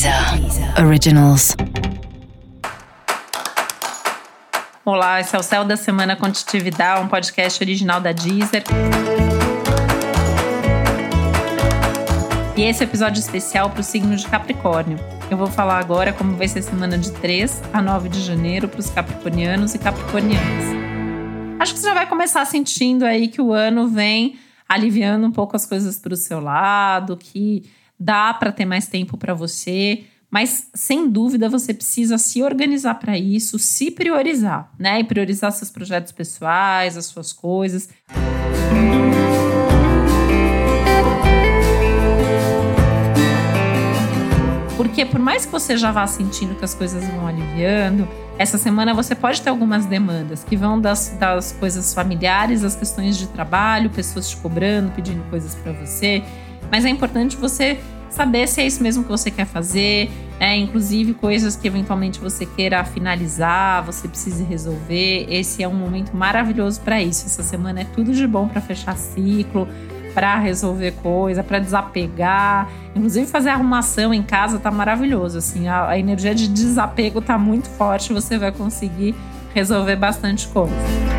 [0.00, 1.54] Deezer Originals.
[4.82, 8.64] Olá, esse é o Céu da Semana Contitividade, um podcast original da Deezer.
[12.56, 14.96] E esse é episódio especial para o signo de Capricórnio.
[15.30, 18.70] Eu vou falar agora como vai ser a semana de 3 a 9 de janeiro
[18.70, 20.64] para os capricornianos e capricornianas.
[21.58, 25.56] Acho que você já vai começar sentindo aí que o ano vem aliviando um pouco
[25.56, 27.68] as coisas para o seu lado, que
[28.00, 33.18] dá para ter mais tempo para você, mas sem dúvida você precisa se organizar para
[33.18, 35.00] isso, se priorizar, né?
[35.00, 37.90] E priorizar seus projetos pessoais, as suas coisas.
[44.76, 48.08] Porque por mais que você já vá sentindo que as coisas vão aliviando,
[48.38, 53.18] essa semana você pode ter algumas demandas que vão das, das coisas familiares, as questões
[53.18, 56.22] de trabalho, pessoas te cobrando, pedindo coisas para você.
[56.70, 57.78] Mas é importante você
[58.10, 60.56] saber se é isso mesmo que você quer fazer, né?
[60.56, 65.26] inclusive coisas que eventualmente você queira finalizar, você precise resolver.
[65.28, 67.26] Esse é um momento maravilhoso para isso.
[67.26, 69.68] Essa semana é tudo de bom para fechar ciclo,
[70.12, 72.68] para resolver coisa, para desapegar.
[72.94, 77.68] Inclusive fazer arrumação em casa tá maravilhoso, assim, a, a energia de desapego tá muito
[77.68, 79.14] forte, você vai conseguir
[79.54, 81.09] resolver bastante coisa.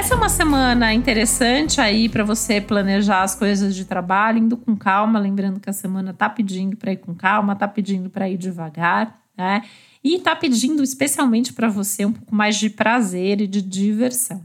[0.00, 4.74] Essa é uma semana interessante aí para você planejar as coisas de trabalho, indo com
[4.74, 8.38] calma, lembrando que a semana tá pedindo para ir com calma, tá pedindo para ir
[8.38, 9.62] devagar, né?
[10.02, 14.40] E tá pedindo especialmente para você um pouco mais de prazer e de diversão.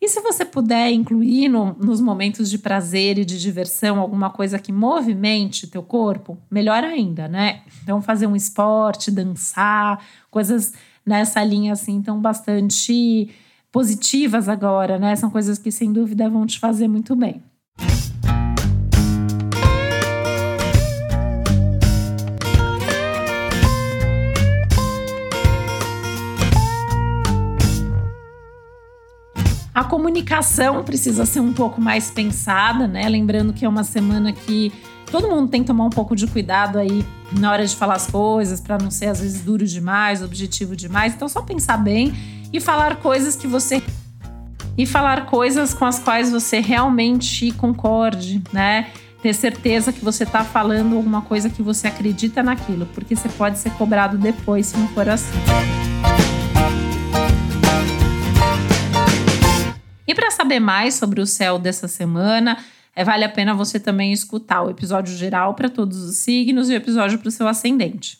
[0.00, 4.60] E se você puder incluir no, nos momentos de prazer e de diversão alguma coisa
[4.60, 7.62] que movimente teu corpo, melhor ainda, né?
[7.82, 10.72] Então fazer um esporte, dançar, coisas
[11.04, 13.28] nessa linha assim, então bastante
[13.72, 15.14] positivas agora, né?
[15.16, 17.42] São coisas que sem dúvida vão te fazer muito bem.
[29.72, 33.08] A comunicação precisa ser um pouco mais pensada, né?
[33.08, 34.72] Lembrando que é uma semana que
[35.10, 38.06] todo mundo tem que tomar um pouco de cuidado aí na hora de falar as
[38.06, 41.14] coisas, para não ser às vezes duro demais, objetivo demais.
[41.14, 42.12] Então, só pensar bem
[42.52, 43.82] e falar coisas que você.
[44.76, 48.90] E falar coisas com as quais você realmente concorde, né?
[49.22, 53.58] Ter certeza que você está falando alguma coisa que você acredita naquilo, porque você pode
[53.58, 55.38] ser cobrado depois se não for assim.
[60.06, 62.56] E para saber mais sobre o céu dessa semana,
[62.96, 66.72] é, vale a pena você também escutar o episódio geral para todos os signos e
[66.72, 68.19] o episódio para o seu ascendente.